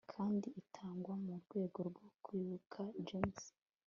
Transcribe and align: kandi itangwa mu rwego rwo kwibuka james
kandi 0.13 0.47
itangwa 0.61 1.13
mu 1.23 1.33
rwego 1.41 1.79
rwo 1.89 2.05
kwibuka 2.23 2.79
james 3.07 3.45